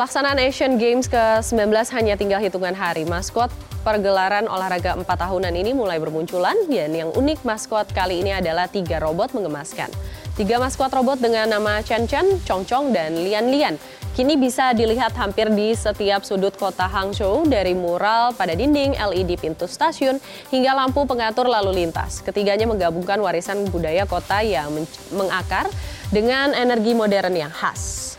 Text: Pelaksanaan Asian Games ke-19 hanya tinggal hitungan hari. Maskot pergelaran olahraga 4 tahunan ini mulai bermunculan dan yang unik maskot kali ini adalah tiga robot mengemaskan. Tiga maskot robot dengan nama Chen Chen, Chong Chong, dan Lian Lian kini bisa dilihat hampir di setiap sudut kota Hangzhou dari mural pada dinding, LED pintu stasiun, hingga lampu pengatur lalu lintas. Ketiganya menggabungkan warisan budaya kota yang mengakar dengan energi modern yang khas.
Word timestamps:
Pelaksanaan 0.00 0.40
Asian 0.40 0.80
Games 0.80 1.12
ke-19 1.12 1.76
hanya 1.92 2.16
tinggal 2.16 2.40
hitungan 2.40 2.72
hari. 2.72 3.04
Maskot 3.04 3.52
pergelaran 3.84 4.48
olahraga 4.48 4.96
4 4.96 5.04
tahunan 5.04 5.52
ini 5.52 5.76
mulai 5.76 6.00
bermunculan 6.00 6.56
dan 6.72 6.96
yang 6.96 7.12
unik 7.12 7.44
maskot 7.44 7.84
kali 7.92 8.24
ini 8.24 8.32
adalah 8.32 8.64
tiga 8.64 8.96
robot 8.96 9.36
mengemaskan. 9.36 9.92
Tiga 10.40 10.56
maskot 10.56 10.88
robot 10.96 11.20
dengan 11.20 11.52
nama 11.52 11.84
Chen 11.84 12.08
Chen, 12.08 12.40
Chong 12.48 12.64
Chong, 12.64 12.96
dan 12.96 13.12
Lian 13.12 13.52
Lian 13.52 13.76
kini 14.16 14.40
bisa 14.40 14.72
dilihat 14.72 15.12
hampir 15.20 15.52
di 15.52 15.76
setiap 15.76 16.24
sudut 16.24 16.56
kota 16.56 16.88
Hangzhou 16.88 17.44
dari 17.44 17.76
mural 17.76 18.32
pada 18.32 18.56
dinding, 18.56 18.96
LED 18.96 19.36
pintu 19.36 19.68
stasiun, 19.68 20.16
hingga 20.48 20.80
lampu 20.80 21.04
pengatur 21.04 21.44
lalu 21.44 21.84
lintas. 21.84 22.24
Ketiganya 22.24 22.64
menggabungkan 22.64 23.20
warisan 23.20 23.68
budaya 23.68 24.08
kota 24.08 24.40
yang 24.40 24.72
mengakar 25.12 25.68
dengan 26.08 26.56
energi 26.56 26.96
modern 26.96 27.36
yang 27.36 27.52
khas. 27.52 28.16